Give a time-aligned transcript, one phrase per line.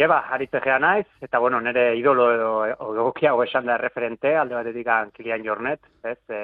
[0.00, 2.30] Eba, aritzegea naiz, eta bueno, nire idolo
[2.64, 6.40] egokiago esan da referente, alde batetik Kilian Jornet, ez, e,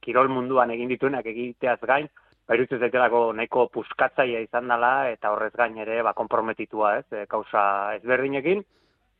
[0.00, 2.08] kirol munduan egin dituenak egiteaz gain,
[2.48, 7.26] Bairutz ez daitelako nahiko puskatzaia izan dela, eta horrez gain ere, ba, komprometitua, ez, e,
[7.28, 7.62] kausa
[7.98, 8.62] ezberdinekin.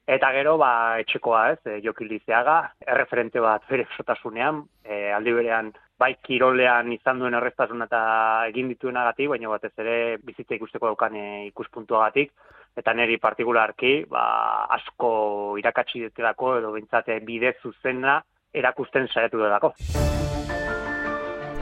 [0.08, 0.70] Eta gero, ba,
[1.02, 2.54] etxekoa, ez, e, jokilizeaga,
[2.86, 8.00] erreferente bat bere sotasunean, e, aldi berean, bai kirolean izan duen erreztasun eta
[8.48, 12.32] egin dituenagatik, baina batez ere bizitza ikusteko daukan e, ikuspuntuagatik,
[12.76, 18.20] eta niri partikularki, ba, asko irakatsi detelako, edo bintzate bide zuzena
[18.52, 19.72] erakusten saiatu delako.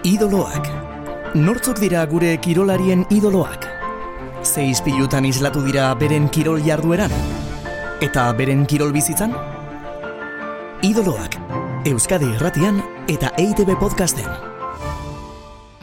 [0.07, 0.69] Idoloak
[1.37, 3.67] Nortzuk dira gure kirolarien idoloak?
[4.47, 7.13] Zeiz pilutan islatu dira beren kirol jardueran?
[8.01, 9.35] Eta beren kirol bizitzan?
[10.87, 11.37] Idoloak,
[11.91, 12.81] Euskadi Erratian
[13.13, 14.31] eta EITB Podcasten.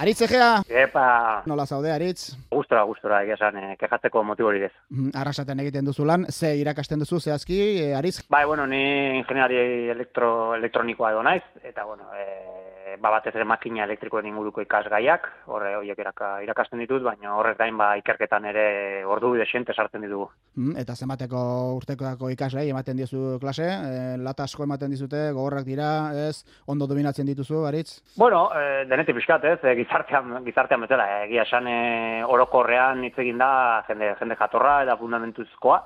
[0.01, 0.63] Aritz egea!
[0.87, 1.05] Epa!
[1.45, 2.33] Nola zaude, Aritz?
[2.53, 4.71] Gustora, gustora, egia esan, eh, kejatzeko motibo hori dez.
[4.89, 8.27] Mm, arrasaten egiten duzu lan, ze irakasten duzu, zehazki, eh, Aritz?
[8.29, 8.83] Bai, bueno, ni
[9.19, 9.57] ingeniari
[9.95, 12.63] elektro, elektronikoa edo naiz, eta, bueno, eh,
[13.01, 15.99] ba batez ere makina elektrikoen inguruko ikasgaiak, horre horiek
[16.43, 18.65] irakasten ditut, baina horrez gain ba ikerketan ere
[19.05, 20.29] ordu desente sartzen ditugu.
[20.55, 21.39] Mm, eta zenbateko
[21.77, 25.87] urtekoako ikaslei ematen diozu klase, e, lata asko ematen dizute, gogorrak dira,
[26.27, 28.01] ez, ondo dominatzen dituzu, Aritz?
[28.17, 31.79] Bueno, e, denetik pixkat, ez, e, gizartean, gizartean betela, egia esan e,
[32.27, 35.81] orokorrean hitz egin da jende, jende jatorra eta fundamentuzkoa,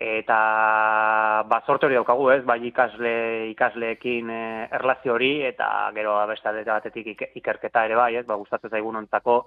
[0.00, 2.42] eta ba sorte hori daukagu, ez?
[2.44, 3.12] Bai ikasle
[3.52, 4.42] ikasleekin e,
[4.78, 8.26] erlazio hori eta gero beste batetik ikerketa ere bai, ez?
[8.26, 9.38] Ba gustatzen zaigunontzako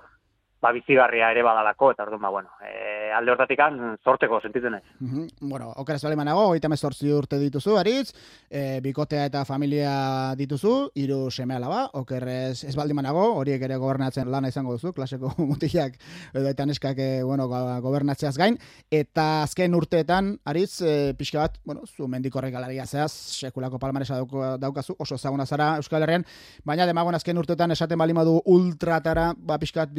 [0.61, 3.61] ba, bizigarria ere badalako, eta orduan, ba, bueno, e, alde hortatik
[4.03, 4.83] sorteko sentitzen ez.
[4.99, 8.11] Mm Bueno, okeraz bali manago, oita mezortzi urte dituzu, aritz,
[8.49, 14.29] e, bikotea eta familia dituzu, hiru seme alaba, okerrez ez baldi manago, horiek ere gobernatzen
[14.31, 15.95] lana izango duzu, klaseko mutiak,
[16.33, 18.57] edo eta neskak, e, bueno, gobernatzeaz gain,
[18.91, 24.19] eta azken urteetan, aritz, e, pixka bat, bueno, zu mendiko regalaria zeaz, sekulako palmaresa
[24.59, 26.25] daukazu, oso zaguna zara Euskal Herrian,
[26.65, 29.93] baina demagon azken urteetan esaten bali madu ultratara, ba, pixka bat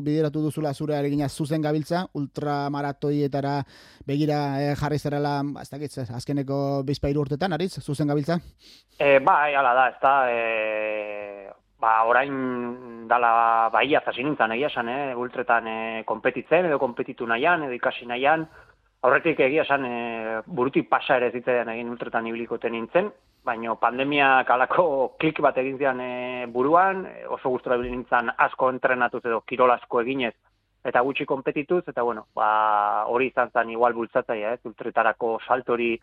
[0.00, 3.62] bideratu bideratu duzula zure aregina zuzen gabiltza, ultramaratoietara
[4.06, 8.38] begira eh, jarri zerela, ba, ez dakit, azkeneko bizpairu urtetan, aritz, zuzen gabiltza?
[8.98, 11.50] E, ba, ala da, ez da, e,
[11.80, 17.72] ba, orain dala baia zasinintzen egia esan, eh, ultretan e, kompetitzen edo kompetitu nahian, edo
[17.72, 18.48] ikasi nahian,
[18.98, 23.12] Horretik egia esan, e, burutik pasa ere zitzean egin ultretan ibilikoten nintzen,
[23.48, 24.84] baina pandemia kalako
[25.20, 29.72] klik bat egin zian e, buruan, e, oso gustora bilin nintzen asko entrenatuz edo kirol
[29.74, 30.34] asko eginez,
[30.84, 32.48] eta gutxi kompetituz, eta bueno, ba,
[33.08, 35.94] hori izan zen igual bultzatzaia, ez, ultretarako saltori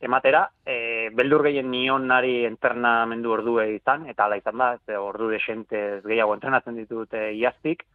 [0.00, 5.28] ematera, e, beldur gehien nion nari entrenamendu ordue izan, eta ala izan da, ez, ordu
[5.34, 7.86] desente gehiago entrenatzen ditut e, iaztik,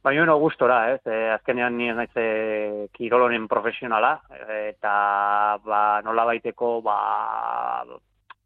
[0.00, 4.14] Baina no gustora, ez, e, azkenean ni naiz e, kirolonen profesionala
[4.70, 4.92] eta
[5.60, 6.94] ba nola baiteko ba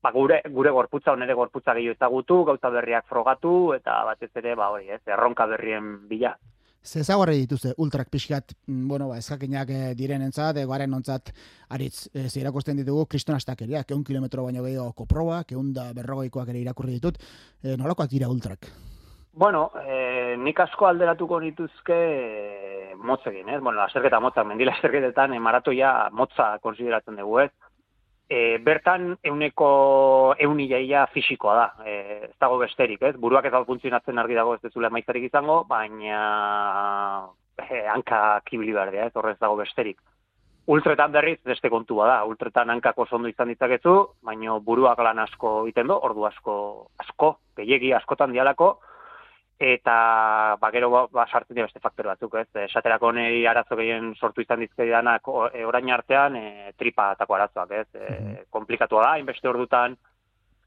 [0.05, 4.69] ba, gure, gure gorputza, onere gorputza gehiago ezagutu, gauza berriak frogatu, eta batez ere, ba,
[4.75, 6.35] hori, ez, erronka berrien bila.
[6.85, 11.33] Zezagarri dituzte ultrak pixkat, mm, bueno, ba, eskakinak e, diren entzat, egoaren nontzat,
[11.73, 16.61] aritz, e, irakusten ditugu, kristonastakeria, astakeriak, keun kilometro baino gehiago koproba, keun da berrogoikoak ere
[16.61, 17.17] irakurri ditut,
[17.63, 18.69] e, nolakoak dira ultrak?
[19.33, 23.63] Bueno, e, nik asko alderatuko nituzke e, motzekin, ez?
[23.63, 27.51] Bueno, laserketa motza, mendila laserketetan, e, maratoia motza konsideratzen dugu, ez?
[28.35, 29.69] E, bertan euneko
[30.43, 31.95] eunilaia fisikoa da, e,
[32.31, 33.15] ez dago besterik, ez?
[33.21, 36.19] Buruak ez dut funtzionatzen argi dago ez dezule maiztarik izango, baina
[37.61, 40.01] e, hanka kibili berdea, ez horrez dago besterik.
[40.75, 43.95] Ultretan berriz beste kontua da, ultretan hankako zondo izan ditzakezu,
[44.25, 46.55] baina buruak lan asko egiten du, ordu asko,
[47.05, 48.79] asko, gehiegi askotan dialako,
[49.59, 52.49] eta ba gero ba, ba sartzen dira beste faktore batzuk, ez?
[52.67, 57.89] Esaterako nei arazo gehien sortu izan dizkedianak e, orain artean e, tripa atako arazoak, ez?
[57.95, 59.97] E, mm Komplikatua da, inbeste ordutan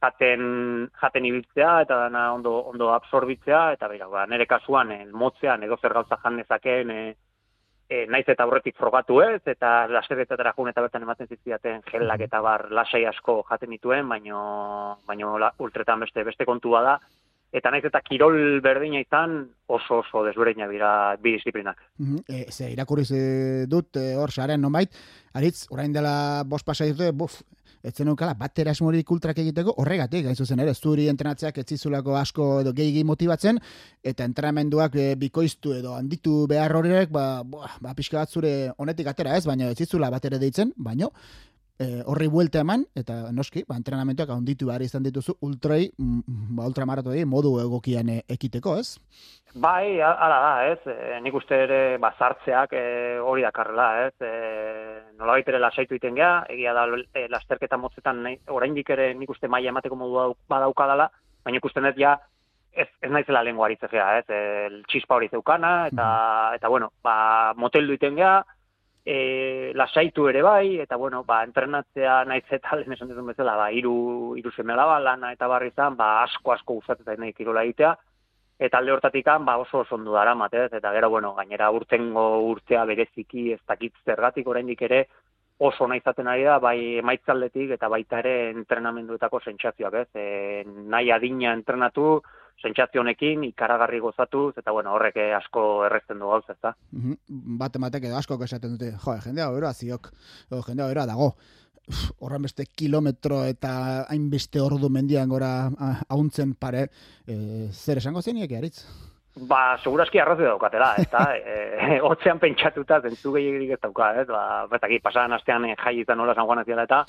[0.02, 5.64] jaten jaten ibiltzea eta dana ondo ondo absorbitzea eta beira, ba nere kasuan el motzean
[5.64, 7.02] edo zer gauza jan dezakeen e,
[7.90, 12.42] e, naiz eta aurretik frogatu ez, eta laserretetara jun eta bertan ematen zizkiaten gelak eta
[12.42, 14.42] bar lasai asko jaten dituen, baino,
[15.08, 16.98] baino ultretan beste, beste kontua da,
[17.52, 21.78] eta naiz eta kirol berdina izan oso oso desberdina dira bi disiplinak.
[21.98, 22.52] Mm -hmm.
[22.52, 23.04] ze irakurri
[23.68, 24.90] dut e, hor saren nonbait,
[25.34, 27.42] aritz orain dela bost pasa dute, buf,
[27.84, 32.74] etzen ukala batera esmorik ultrak egiteko horregatik gain zuzen ere zuri entrenatzeak etzizulako asko edo
[32.74, 33.60] gehi motibatzen
[34.04, 39.08] eta entrenamenduak e, bikoiztu edo handitu behar horrek ba, ba, ba pixka bat zure honetik
[39.08, 41.12] atera ez baina etzizula batera deitzen baino
[41.80, 46.68] e, horri buelta eman, eta noski, ba, entrenamentuak handitu behar izan dituzu, ultrai, mm, ba,
[46.70, 48.98] ultramaratu modu egokian e, ekiteko, ez?
[49.56, 52.86] Bai, ala da, ez, e, nik uste ere, ba, zartzeak e,
[53.20, 54.32] hori dakarrela, ez, e,
[55.18, 59.74] nola baitere lasaitu iten geha, egia da, e, lasterketa motzetan, oraindik ere nik uste maia
[59.74, 61.10] emateko modu badaukadala,
[61.46, 62.18] baina ikusten ez ja,
[62.78, 66.60] ez, ez naizela lengua aritzea, ez, el txispa hori zeukana, eta, mm.
[66.60, 67.18] eta bueno, ba,
[67.58, 68.44] moteldu iten geha,
[69.08, 73.70] e, lasaitu ere bai, eta bueno, ba, entrenatzea naiz eta lehen esan duzun bezala, ba,
[73.72, 77.94] iru, iru semela ba, lana eta barri zan, ba, asko asko gustatzen nahi kirola egitea,
[78.68, 82.84] eta alde hortatik ba, oso oso ondu dara matez, eta gero, bueno, gainera urtengo urtea
[82.86, 85.06] bereziki ez dakit zergatik oraindik ere,
[85.58, 90.10] oso nahi izaten ari da, bai emaitzaldetik eta baita ere entrenamenduetako sentsazioak, ez?
[90.20, 92.20] E, nahi adina entrenatu,
[92.62, 96.74] sentsazio honekin ikaragarri gozatu eta bueno, horrek asko errezten du gauza, ezta.
[96.92, 97.58] Mm -hmm.
[97.60, 100.12] Bate matek edo asko esaten dute, jo, jendea beroa ziok,
[100.52, 101.34] o, jendea beroa dago.
[102.20, 105.70] Horren beste kilometro eta hainbeste ordu mendian gora
[106.10, 106.90] hauntzen pare,
[107.28, 108.84] e, zer esango zeniek aritz?
[109.48, 114.28] Ba, segurazki arrazu daukatela, eta e, otzean pentsatuta zentzu gehiagirik ez dauka, ez?
[114.28, 117.06] Ba, betaki, pasadan astean e, jai izan nola San Juan eta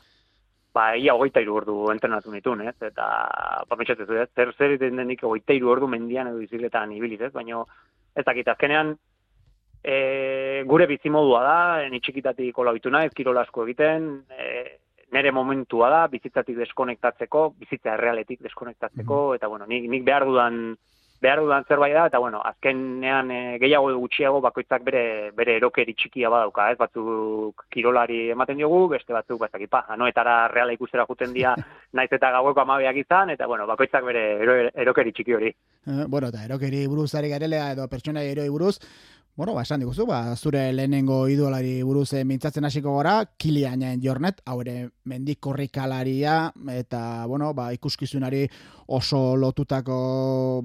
[0.79, 2.77] ba, ia hogeita iru ordu entrenatu nitun, ez?
[2.91, 3.07] Eta,
[3.69, 4.31] ba, pentsatzen zu, ez?
[4.37, 7.33] Zer, zer iten denik hogeita iru ordu mendian edo izirletan ibiliz, ez?
[7.35, 7.65] Baina,
[8.19, 8.95] ez dakit, azkenean,
[9.83, 9.97] e,
[10.71, 11.59] gure bizimodua da,
[11.93, 14.79] nitxikitatik kola bitu nahi, kirola asko egiten, e,
[15.15, 20.77] nere momentua da, bizitzatik deskonektatzeko, bizitza errealetik deskonektatzeko, mm eta, bueno, nik, nik behar dudan,
[21.21, 25.03] behar dudan zerbait da, eta bueno, azkenean e, gehiago gutxiago bakoitzak bere,
[25.37, 30.77] bere erokeri txikia badauka, ez batzuk kirolari ematen diogu, beste batzuk batzak ipa, anoetara reala
[30.77, 31.55] ikustera juten dia
[31.99, 34.25] naiz eta gaueko amabeak izan, eta bueno, bakoitzak bere
[34.75, 35.53] erokeri txiki hori.
[35.89, 38.77] Eh, bueno, eta erokeri buruz ari garelea edo pertsona eroi buruz,
[39.39, 44.41] Bueno, ba, esan diguzu, ba, zure lehenengo idolari buruz eh, mintzatzen hasiko gora, Kilian Jornet,
[44.51, 48.41] haure mendik korrikalaria, eta, bueno, ba, ikuskizunari
[48.99, 49.99] oso lotutako,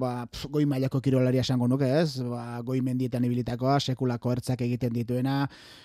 [0.02, 2.18] ba, pf, goi mailako kirolaria esango nuke, ez?
[2.26, 5.44] Ba, goi mendietan ibilitakoa, sekulako ertzak egiten dituena,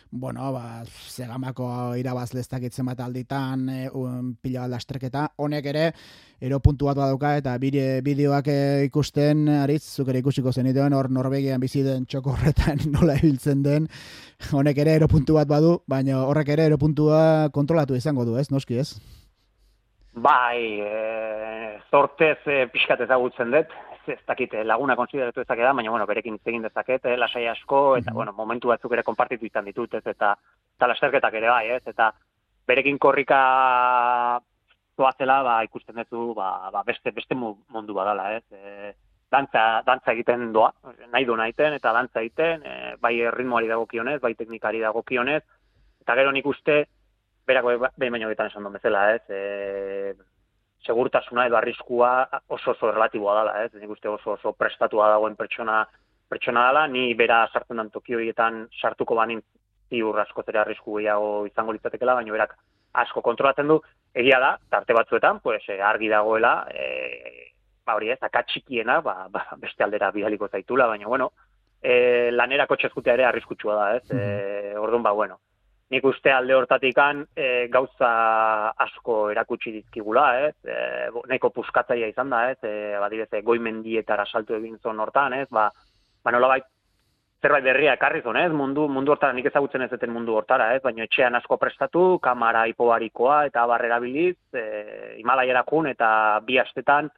[0.10, 0.82] bueno, ba,
[1.14, 1.70] zegamako
[2.02, 5.86] irabaz leztakitzen bat alditan, e, un, pila lasterketa, honek ere,
[6.42, 11.60] eropuntu bat badauka eta bide bideoak eh, ikusten aritz zuk ere ikusiko zenituen hor Norvegian
[11.60, 13.90] bizi den txokorretan nola ibiltzen den.
[14.56, 18.50] Honek ere eropuntu bat badu baina horrek ere eropuntua kontrolatu izango du ez?
[18.52, 18.94] Noski ez?
[20.20, 23.76] Bai, e, zortez e, pixkat ezagutzen dut,
[24.10, 28.12] ez dakit laguna konsideratu ezak da, baina bueno, berekin egin dezaket, e, lasai asko, eta
[28.16, 30.34] bueno, momentu batzuk ere konpartitu izan ditut, ez, eta,
[30.76, 32.10] eta lasterketak ere bai, ez, eta
[32.68, 33.40] berekin korrika
[35.18, 38.44] zela ba, ikusten duzu ba, ba, beste beste mundu badala, ez?
[38.52, 38.94] E,
[39.32, 40.72] dantza, dantza egiten doa,
[41.12, 45.44] nahi du nahiten, eta dantza egiten, e, bai ritmoari dagokionez, bai teknikari dagokionez,
[46.02, 46.82] eta gero nik uste,
[47.48, 49.24] berako behin baino getan esan bezala, ez?
[49.30, 50.14] E,
[50.86, 52.12] segurtasuna edo arriskua
[52.48, 53.74] oso oso relatiboa dala, ez?
[53.76, 55.84] Nik uste oso oso prestatua dagoen pertsona
[56.30, 59.42] pertsona dala, ni bera sartzen dan tokioietan sartuko banin
[59.90, 62.56] ziur asko zera arrisku gehiago izango litzatekela, baina berak
[63.04, 63.80] asko kontrolatzen du,
[64.14, 67.54] egia da, tarte batzuetan, pues, eh, argi dagoela, e,
[67.86, 71.32] ba, hori ez, akatxikiena, ba, ba, beste aldera bidaliko zaitula, baina, bueno,
[71.82, 75.40] e, lanera kotxezkutea ere arriskutsua da, ez, e, orduan, ba, bueno,
[75.90, 78.10] nik uste alde hortatikan e, gauza
[78.86, 84.58] asko erakutsi dizkigula, ez, e, neko puskatzaia izan da, ez, e, badirez, goi mendietara saltu
[84.60, 85.70] egin zon hortan, ez, ba,
[86.24, 86.60] ba nola
[87.42, 88.52] zerbait berria ekarri zuen, ez?
[88.52, 90.82] Mundu, mundu hortara, nik ezagutzen ez duten mundu hortara, ez?
[90.84, 96.10] Baina etxean asko prestatu, kamara hipobarikoa eta barrera biliz, e, Himalaiera eta
[96.46, 97.10] bi astetan,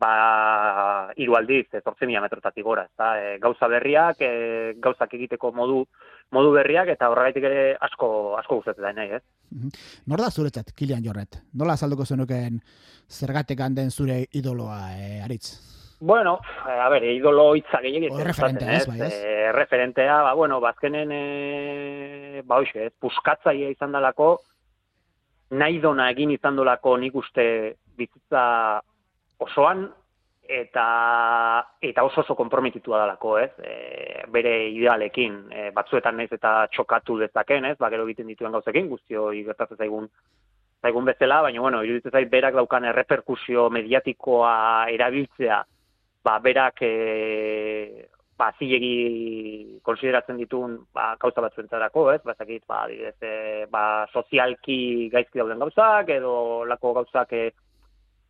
[0.00, 5.84] ba, hiru aldiz, ez mila metrotatik gora, ez e, gauza berriak, e, gauzak egiteko modu,
[6.32, 9.22] modu berriak, eta horregaitik ere asko, asko gustatzen da, nahi, ez?
[9.50, 9.68] Mhm.
[10.06, 11.42] Nor da zuretzat, Kilian Jorret?
[11.54, 12.60] Nola azalduko zenuken
[13.08, 15.79] zergatek den zure idoloa, e, Aritz?
[16.00, 18.18] Bueno, a ver, idolo hitza gehiago.
[18.24, 19.12] referentea, ez, bai, ez?
[19.22, 24.40] Eh, referentea, ba, bueno, bazkenen, eh, ba, hoxe, ez, puskatzaia izan dalako,
[25.50, 27.44] nahi dona egin izan dolako nik uste
[27.98, 28.80] bizitza
[29.44, 29.90] osoan,
[30.50, 30.84] eta
[31.84, 33.50] eta oso oso komprometitua dalako, ez?
[33.62, 33.74] E,
[34.32, 37.76] bere idealekin, e, batzuetan naiz eta txokatu dezaken, ez?
[37.78, 40.08] Ba, gero egiten dituen gauzekin, guztio gertatzen zaigun
[40.80, 45.60] zaigun bezala, baina bueno, iruditzen zait berak daukan erreperkusio mediatikoa erabiltzea
[46.24, 48.06] ba, berak e,
[48.40, 52.20] ba, zilegi konsideratzen ditun ba, gauza batzuentzarako, ez?
[52.24, 57.50] Ba, zakit, ba, direz, e, ba, sozialki gaizki dauden gauzak, edo lako gauzak e,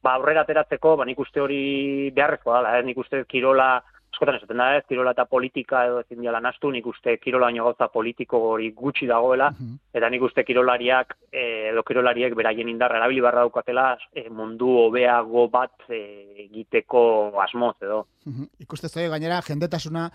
[0.02, 2.84] ba, aurrera ateratzeko, ba, nik uste hori beharrezkoa dela, eh?
[2.86, 3.76] nik uste kirola
[4.10, 7.68] askotan esaten da ez, kirola eta politika edo ezin diala nastu, nik uste kirola baino
[7.68, 9.76] gauza politiko hori gutxi dagoela, Mhm.
[9.94, 15.48] eta nik uste kirolariak, e, edo kirolariek beraien indarra erabili barra daukatela e, mundu hobeago
[15.48, 16.29] bat e,
[16.60, 18.04] egiteko asmoz edo.
[18.60, 20.10] Ikuste zoi gainera jendetasuna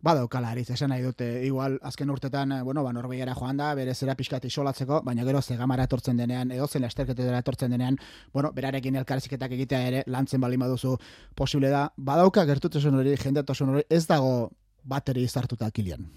[0.00, 3.94] badaukala aritz, esan nahi dute, igual azken urtetan, eh, bueno, ba, norbeiera joan da, bere
[3.94, 7.98] zera pixkat isolatzeko, baina gero zegamara etortzen denean, edo zen lasterketetara etortzen denean,
[8.32, 10.96] bueno, berarekin elkarrizketak egitea ere lantzen baldin baduzu
[11.36, 14.50] posible da, badauka gertutasun hori, jendetasun hori, ez dago
[14.88, 16.08] bateri izartuta kilian.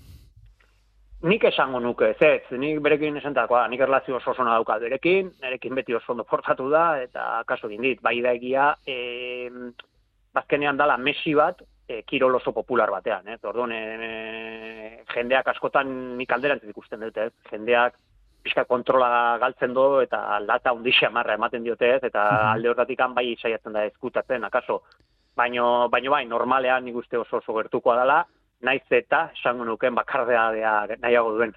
[1.24, 5.30] Nik esango nuke, ez ez, nik berekin esan dagoa, nik erlazio oso oso daukat berekin,
[5.40, 9.50] berekin beti oso ondo portatu da, eta kaso egin dit, bai da egia, e,
[10.36, 13.40] bazkenean dala Messi bat, e, kirol oso popular batean, ez?
[13.44, 17.32] Orduan, e, jendeak askotan nik alderantz ikusten dut, ez?
[17.50, 17.96] Jendeak
[18.44, 22.04] pixka kontrola galtzen do eta lata hundixe amarra ematen diote, ez?
[22.04, 22.52] Eta Mhm.
[22.52, 24.82] alde hortatik bai saiatzen da ezkutatzen, akaso.
[25.36, 28.26] Baino, baino bai, normalean nik uste oso oso gertukoa dela,
[28.64, 30.50] naiz eta esango nuken bakardea
[31.02, 31.54] nahiago duen.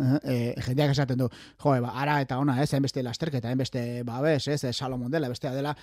[0.00, 1.26] E, jendeak esaten du,
[1.60, 5.74] jo, ba, ara eta ona, ez, hainbeste lasterketa, hainbeste babes, ez, Salomon dela, bestea dela,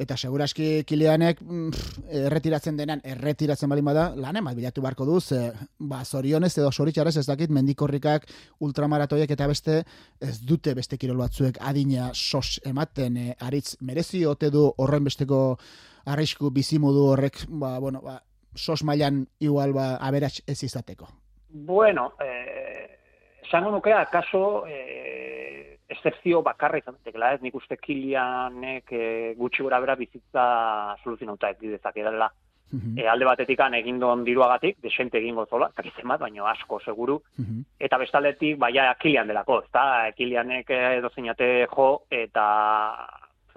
[0.00, 5.50] eta seguraski kilianek pff, erretiratzen denean, erretiratzen balin bada, lan emat bilatu beharko du, ze,
[5.78, 8.24] ba, zorionez edo zoritxarrez ez dakit, mendikorrikak,
[8.64, 9.82] ultramaratoiek eta beste,
[10.24, 15.58] ez dute beste kirol batzuek adina sos ematen, e, aritz merezi ote du horren besteko
[16.06, 18.22] arrisku bizimodu horrek, ba, bueno, ba,
[18.56, 21.08] sos mailan igual ba, aberats ez izateko.
[21.48, 22.98] Bueno, eh,
[23.46, 29.80] esango nuke, akaso, eh, excepzio bakarra izan daitekeela, ez nik uste kilianek eh, gutxi gora
[29.80, 32.30] bera bizitza soluzionauta ez didezak edela.
[32.72, 37.22] Mhm, E, alde batetik egin don diruagatik, desente egingo zola, kakitzen bat, baino asko seguru,
[37.38, 37.60] mhm.
[37.78, 42.46] eta bestaldetik, baia kilian delako, ez da, kilianek edo zeinate jo, eta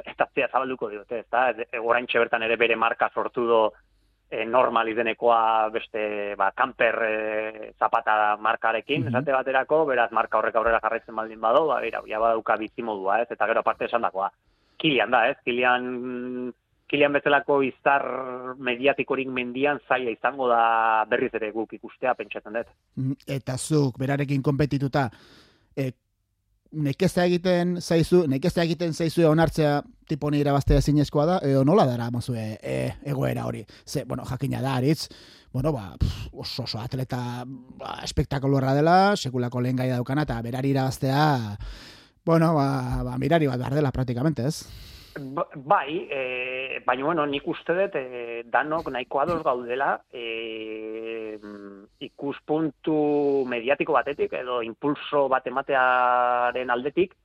[0.06, 1.51] eta zea zabalduko diote, ez da,
[1.82, 3.74] oraintxe bertan ere bere marka sortu do,
[4.29, 9.09] e, normal izenekoa beste ba, kamper e, zapata markarekin, Mhm.
[9.09, 13.31] esate baterako, beraz marka horrek aurrera jarraitzen baldin bado, ba, bera, ja badauka bizimodua, ez,
[13.31, 14.31] eta gero aparte esan dakoa.
[14.77, 16.53] Kilian da, ez, Kilian,
[16.89, 18.03] Kilian bezalako izar
[18.57, 22.67] mediatikorik mendian zaila izango da berriz ere guk ikustea, pentsatzen dut.
[22.95, 25.09] Mhm, Eta zuk berarekin konpetituta
[25.75, 25.91] e,
[26.72, 32.10] nekeza egiten zaizu, nekeza egiten zaizu onartzea tipo ni irabaztea zinezkoa da, edo nola dara
[32.12, 33.64] mazue e, egoera hori.
[33.86, 35.08] Ze, bueno, jakina da, aritz,
[35.54, 40.70] bueno, ba, pff, oso, oso atleta ba, espektakulorra dela, sekulako lehen gai daukana, eta berari
[40.76, 41.58] irabaztea,
[42.26, 44.64] bueno, ba, ba, mirari bat behar dela praktikamente, ez?
[45.20, 51.40] Ba- Bai, e, baina bueno, nik uste dut e, danok nahiko ados gaudela e,
[52.00, 53.00] ikuspuntu
[53.50, 57.15] mediatiko batetik edo impulso bat ematearen aldetik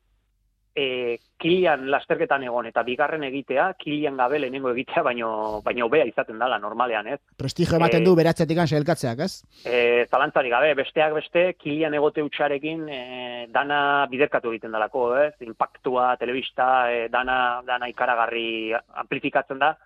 [0.74, 5.30] e, kilian lasterketan egon eta bigarren egitea, kilian gabe lehenengo egitea, baino,
[5.64, 7.20] baino bea izaten dala normalean, ez?
[7.38, 9.44] Prestigio ematen Eh, du beratzetik sailkatzeak, ez?
[9.64, 13.00] E, zalantzari gabe, besteak beste, kilian egote utxarekin e,
[13.54, 15.34] dana biderkatu egiten dalako, ez?
[15.46, 19.76] Impactua, telebista, e, dana, dana ikaragarri amplifikatzen da,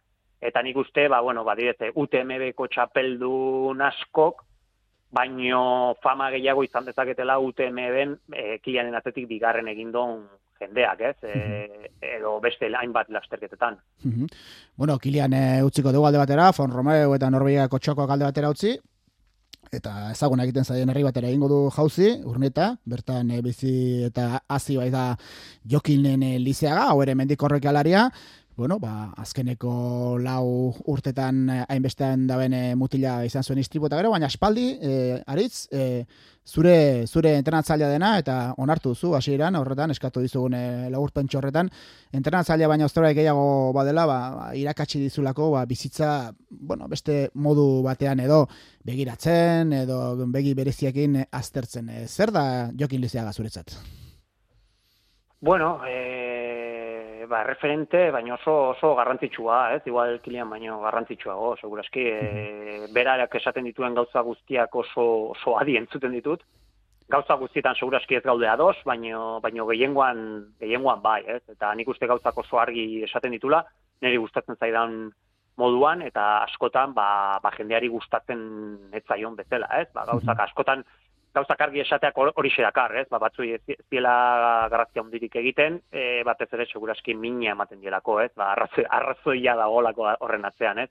[0.40, 4.44] eta nik uste, ba, bueno, ba, direte, UTMB-ko txapeldun askok,
[5.10, 10.26] baino fama gehiago izan dezaketela UTMB-en e, kilianen atzetik bigarren egin don
[10.60, 11.16] jendeak, ez?
[11.22, 13.78] E, edo beste hainbat lasterketetan.
[14.04, 14.26] Mhm.
[14.76, 18.74] Bueno, Kilian e, utziko dugu alde batera, Fon Romeo eta Norvegiako txokoak alde batera utzi,
[19.72, 24.76] eta ezaguna egiten zaien herri batera egingo du jauzi, urneta, bertan e, bizi eta hasi
[24.76, 25.12] bai da
[25.64, 28.08] jokinen e, lizeaga, hau ere mendikorrek alaria,
[28.58, 34.10] bueno, ba, azkeneko lau urtetan eh, hainbestean daben e, mutila izan zuen istripu eta gero,
[34.10, 34.94] baina espaldi, e,
[35.30, 36.02] aritz, e,
[36.42, 41.70] zure zure entrenatzailea dena eta onartu zu hasieran horretan eskatu dizugun e, laburpentxo horretan.
[42.10, 48.26] Entrenatzailea baina oztorai gehiago badela ba, ba, irakatsi dizulako ba, bizitza bueno, beste modu batean
[48.26, 48.40] edo
[48.90, 51.94] begiratzen edo begi bereziakin aztertzen.
[51.94, 53.78] E, zer da Jokin Lizeaga zuretzat?
[55.40, 56.17] Bueno, e,
[57.28, 59.82] ba, referente, baina oso, oso garrantzitsua, ez?
[59.86, 62.06] Igual kilian baino garrantzitsuago, seguraski.
[62.08, 65.04] E, berarak esaten dituen gauza guztiak oso,
[65.34, 66.42] oso adi entzuten ditut.
[67.08, 70.20] Gauza guztietan seguraski ez gaude ados, baino, baino gehiengoan,
[70.60, 71.42] gehiengoan bai, ez?
[71.48, 73.62] Eta nik uste gauzak oso argi esaten ditula,
[74.04, 74.98] niri gustatzen zaidan
[75.58, 78.40] moduan, eta askotan, ba, ba jendeari gustatzen
[78.92, 79.88] ez zaion bezala, ez?
[79.94, 80.84] Ba, gauzak askotan,
[81.38, 83.06] gauzak argi esateak hor- hori dakar, ez?
[83.10, 83.56] Ba, batzui
[83.88, 88.32] ziela garrazia hundirik egiten, e, batez ere seguraski mina ematen dielako, ez?
[88.36, 90.90] Ba, arrazoi, arrazoia dagolako horren atzean, ez?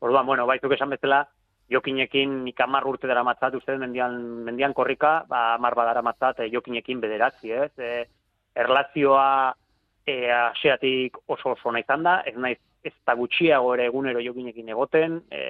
[0.00, 1.24] Orduan, bueno, baitzuk esan bezala,
[1.70, 6.50] jokinekin nik amar urte dara matzat, uste mendian, mendian korrika, ba, amar badara matzat, e,
[6.50, 7.72] jokinekin bederatzi, ez?
[7.78, 8.06] E,
[8.56, 9.54] erlazioa
[10.06, 15.18] e, asiatik oso oso izan da, ez naiz ez da gutxiago ere egunero jokinekin egoten,
[15.30, 15.40] e,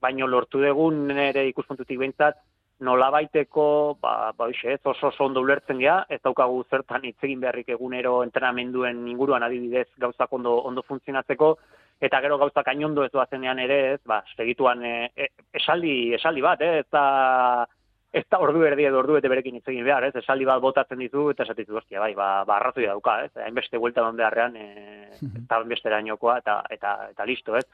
[0.00, 2.36] baino lortu dugun nire ikuspuntutik behintzat,
[2.80, 7.40] nola baiteko, ba, ba ez, oso oso ondo ulertzen gea, ez daukagu zertan hitz egin
[7.40, 11.56] beharrik egunero entrenamenduen inguruan adibidez gauzak ondo, ondo funtzionatzeko,
[12.00, 15.28] eta gero gauzak ainondo ez doazenean ere, ez, ba, segituan e, e,
[15.60, 17.66] esaldi, esaldi bat, eh, ez da,
[18.12, 20.98] ez da ordu erdi edo ordu bete berekin hitz egin behar, ez, esaldi bat botatzen
[21.04, 25.20] ditu, eta esatizu, ostia, bai, ba, ba arrazoi dauka, ez, hainbeste vuelta ban beharrean, e,
[25.44, 27.66] eta hainbeste erainokoa, eta, eta, eta listo, ez.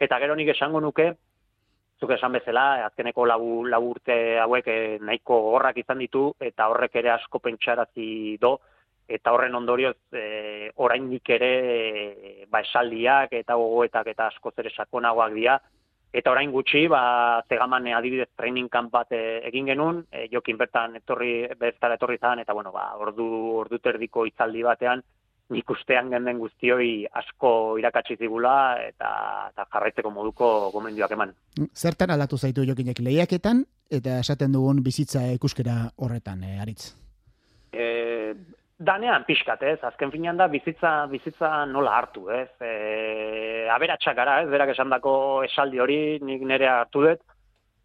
[0.00, 1.12] Eta gero nik esango nuke,
[2.04, 7.14] zuk esan bezala, azkeneko labu, laburte hauek eh, nahiko horrak izan ditu, eta horrek ere
[7.14, 8.58] asko pentsarazi do,
[9.08, 15.40] eta horren ondorioz e, oraindik ere e, ba esaldiak eta gogoetak eta asko ere sakonagoak
[15.40, 15.60] dira,
[16.14, 20.94] Eta orain gutxi, ba, zegaman adibidez training camp bat e, egin genuen, e, jokin bertan
[21.00, 23.26] etorri, bertara etorri zan, eta bueno, ba, ordu,
[23.64, 25.02] ordu terdiko itzaldi batean,
[25.52, 29.10] nik ustean genden guztioi asko irakatsi zigula eta,
[29.52, 31.34] eta jarraitzeko moduko gomendioak eman.
[31.76, 36.94] Zertan aldatu zaitu jokinek lehiaketan eta esaten dugun bizitza ikuskera horretan, e, Aritz?
[37.74, 38.32] E,
[38.78, 39.78] danean pixkat, ez?
[39.84, 42.48] Azken finean da bizitza bizitza nola hartu, ez?
[42.60, 44.48] E, aberatsak gara, ez?
[44.50, 47.22] Berak esandako esaldi hori nik nere hartu dut.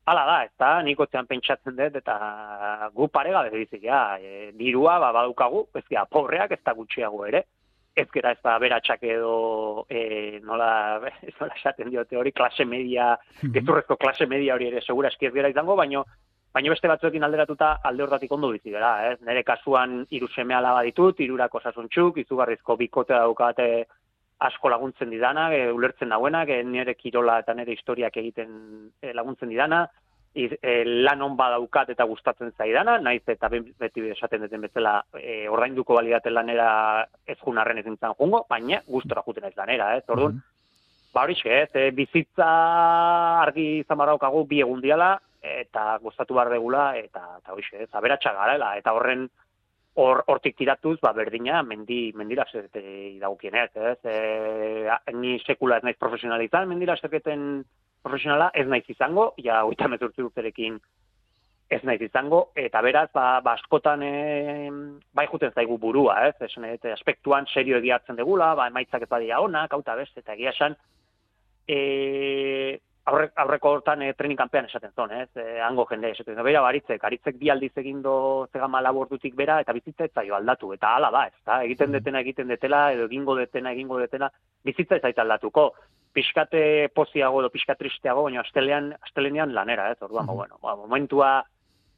[0.05, 4.51] Hala da, ez da, nik otzean pentsatzen dut, eta gu pare gabe bizik, ja, e,
[4.57, 7.43] dirua, ba, badukagu, ez gara, pobreak, ez da gutxiago ere,
[7.95, 10.71] ez gara, ez da, beratxak edo, e, nola,
[11.21, 13.95] ez nola esaten diote hori, klase media, mm -hmm.
[13.99, 16.05] klase media hori ere, segura eskiez gara izango, baino,
[16.49, 19.17] Baina beste batzuekin alderatuta alde hortatik ondo bizi gara, eh?
[19.27, 23.67] Nere kasuan hiru seme alaba ditut, hirurak osasuntxuk, izugarrizko bikote daukate
[24.39, 28.51] asko laguntzen didana, e, ulertzen dauenak, e, nire kirola eta nire historiak egiten
[29.01, 29.83] e, laguntzen didana,
[30.33, 35.97] e, lan on badaukat eta gustatzen zaidana, naiz eta beti esaten duten bezala e, ordainduko
[35.97, 36.69] balidaten lanera
[37.27, 40.33] ez junarren ezin zan jungo, baina gustora juten ez lanera, ez, orduan.
[40.33, 40.55] Mm -hmm.
[41.13, 42.47] Ba hori ez, e, bizitza
[43.41, 48.75] argi zamaraukagu bi egun diala, eta gustatu bar degula eta eta hoize, ez, aberatsa garela
[48.77, 49.29] eta horren
[49.99, 52.81] hor hortik tiratuz, ba berdina mendi mendira zerte
[53.19, 53.97] dagokienez, ez?
[54.03, 57.63] E, ni sekula ez naiz profesionalizan, mendira zerketen
[58.03, 60.79] profesionala ez naiz izango, ja 38 urterekin
[61.69, 64.13] ez naiz izango eta beraz ba, ba askotan e,
[65.13, 66.35] bai juten zaigu burua, ez?
[66.49, 70.55] Esan eta aspektuan serio egiatzen degula, ba emaitzak ez badia onak, hauta beste eta egia
[70.55, 70.77] esan
[71.69, 75.29] eh aurre, aurreko hortan e, training kanpean esaten zon, ez?
[75.37, 78.15] E, hango jende esaten zon, bera baritzek, aritzek bi aldiz egin do
[78.53, 81.61] zegama labordutik bera, eta bizitza ez zaio aldatu, eta hala da, ez da?
[81.67, 81.99] Egiten mm.
[81.99, 84.31] detena, egiten detela, edo egingo detena, egingo detena,
[84.65, 85.69] bizitza ez zaita aldatuko.
[86.13, 86.61] Piskate
[86.95, 90.01] poziago edo piskat tristeago, baina astelean, astelenean lanera, ez?
[90.01, 90.35] Orduan, mm -hmm.
[90.35, 91.31] bueno, ba, momentua,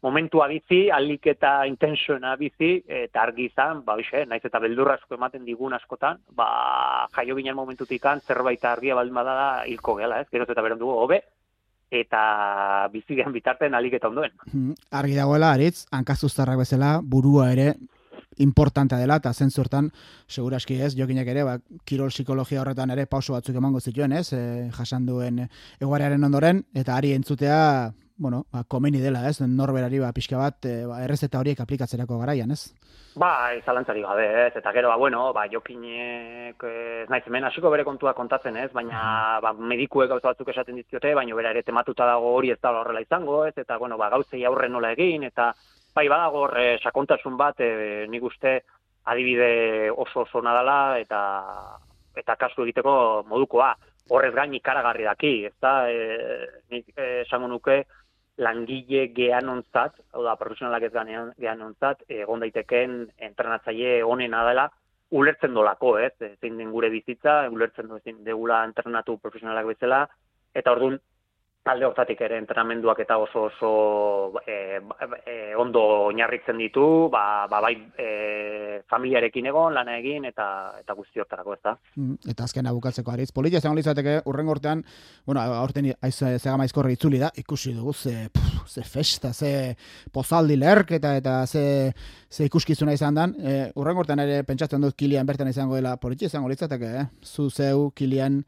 [0.02, 5.16] momentua bizi, alik eta intensuena bizi, eta argi izan, ba, bixe, naiz eta beldurra asko
[5.18, 6.48] ematen digun askotan, ba,
[7.16, 9.36] jaio ginen momentutik an, zerbait argia baldin bada
[9.70, 10.28] hilko gela, ez?
[10.34, 11.22] Geroz eta beren dugu, hobe,
[11.92, 12.22] eta
[12.94, 14.34] bizi gen bitarten alik eta ondoen.
[14.50, 17.74] Hmm, argi dagoela, aritz, hankazuztarrak bezala, burua ere,
[18.38, 19.92] importantea dela, eta zentzortan,
[20.28, 24.70] seguraski ez, jokinek ere, ba, kirol psikologia horretan ere pauso batzuk emango zituen, ez, e,
[24.78, 25.44] jasan duen
[25.80, 27.92] eguarearen ondoren, eta ari entzutea,
[28.22, 29.42] bueno, ba, komeni dela, ez?
[29.42, 32.70] Norberari ba pixka bat e, ba, errezeta horiek aplikatzerako garaian, ez?
[33.18, 34.54] Ba, izalantzari gabe, ez?
[34.56, 38.70] Eta gero, ba, bueno, ba, jokinek, ez naiz, hemen hasiko bere kontua kontatzen, ez?
[38.78, 39.02] Baina,
[39.44, 43.02] ba, medikuek gauza batzuk esaten dizkiote, baina bera ere tematuta dago hori ez da horrela
[43.02, 43.56] izango, ez?
[43.58, 45.52] Eta, bueno, ba, gauzei aurre nola egin, eta,
[45.96, 48.60] bai, badago horre, sakontasun bat, e, nik uste,
[49.12, 51.22] adibide oso oso nadala, eta,
[52.18, 53.74] eta kasu egiteko modukoa.
[54.12, 57.82] Horrez gain ikaragarri daki, ez da, e, nik e, esango nuke,
[58.42, 64.70] langile gean ontzat, hau da, profesionalak ez ganean gean ontzat, egon daiteken entrenatzaile honena dela,
[65.12, 70.06] ulertzen dolako, ez, zein den gure bizitza, ulertzen du ezin degula entrenatu profesionalak bezala,
[70.56, 71.00] eta orduan
[71.64, 73.72] talde hortatik ere entrenamenduak eta oso oso
[74.48, 74.80] e,
[75.30, 80.48] e, ondo oinarritzen ditu, ba, ba bai e, familiarekin egon, lana egin eta
[80.80, 81.76] eta guzti hortarako, ez da.
[81.96, 84.82] Mm, eta azken abukatzeko aritz, politia zengo lizateke urren gortean,
[85.28, 89.76] bueno, aurten aiz, zega maizkorri itzuli da, ikusi dugu ze, puf, ze festa, ze
[90.14, 91.94] pozaldi lerk eta eta ze,
[92.30, 96.30] ze ikuskizuna izan dan, e, urren gortean ere pentsatzen dut kilian bertan izango dela politia
[96.30, 97.08] zengo litzateke, eh?
[97.22, 98.42] zu zeu kilian,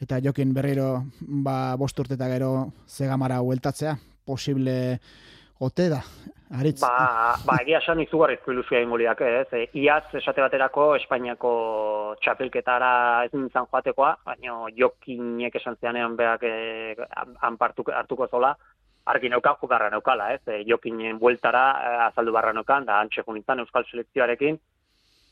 [0.00, 4.98] eta jokin berriro ba, bost urteta gero zegamara hueltatzea, posible
[5.60, 6.00] ote da,
[6.56, 6.80] aritz?
[6.80, 9.46] Ba, ba egia esan izugarrizko ilusia ingoliak, ez?
[9.52, 11.52] E, iaz, esate baterako, Espainiako
[12.24, 12.92] txapelketara
[13.26, 16.54] ez nintzen joatekoa, baina jokinek esan zeanean behak e,
[17.12, 18.54] hartuko zola,
[19.10, 20.42] argi neuka jugarra neukala, ez?
[20.48, 24.58] E, jokinen bueltara e, azaldu barra neukan, da antxe junitzen euskal selekzioarekin,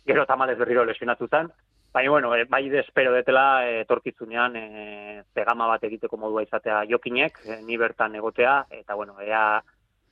[0.08, 1.50] gero tamalez berriro lesionatu zen,
[1.98, 7.40] Baina, bueno, e, bai espero detela e, torkizunean e, pegama bat egiteko modua izatea jokinek,
[7.42, 9.58] e, ni bertan egotea, eta, bueno, ea,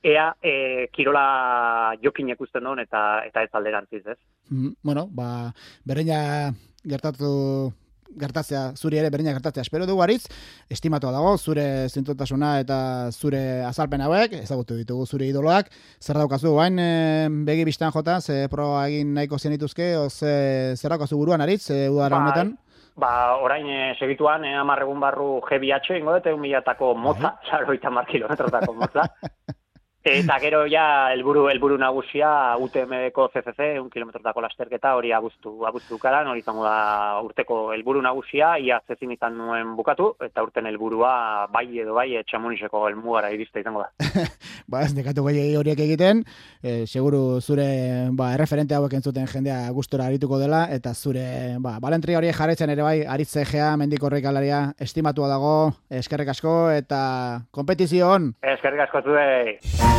[0.03, 4.17] ea e, kirola jokinek usten duen, eta, eta ez alderantziz, ez?
[4.51, 5.53] Mm, bueno, ba,
[5.87, 6.51] berreina
[6.83, 7.71] gertatu
[8.15, 10.27] gertatzea, zuri ere berdina gertatzea espero dugu aritz,
[10.69, 12.77] estimatua dago, zure zintotasuna eta
[13.11, 18.47] zure azalpen hauek, ezagutu ditugu zure idoloak, zer daukazu, bain e, begi biztan jota, ze
[18.51, 20.33] proa egin nahiko zenituzke, o ze,
[20.75, 22.55] zer daukazu buruan aritz, e, udara ba, honetan?
[22.97, 23.11] Ba,
[23.43, 28.73] orain e, segituan, e, amarregun barru GBH, ingo dut, egun milatako motza, saroita mar kilometrotako
[28.73, 29.07] motza.
[30.07, 36.29] Eta gero ja helburu helburu nagusia UTMko CCC, un kilometrotako lasterketa hori abuztu, abuztu karan,
[36.31, 41.65] hori izango da urteko helburu nagusia, ia zezin izan nuen bukatu, eta urten helburua bai
[41.83, 44.23] edo bai etxamuniseko helmugara iriste izango da.
[44.71, 46.23] ba, ez nekatu gai horiek egiten,
[46.63, 47.67] e, seguru zure
[48.15, 52.87] ba, erreferente hauek entzuten jendea gustora arituko dela, eta zure ba, balentri horiek jarretzen ere
[52.87, 55.55] bai, aritze gea, alaria, estimatua dago,
[55.91, 58.35] eskerrek asko, eta kompetizion!
[58.55, 59.96] Eskerrik asko zuei!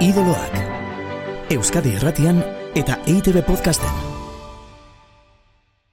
[0.00, 0.56] Idoloak.
[1.50, 2.40] Euskadi Irratian
[2.78, 4.09] eta EITB Podcasten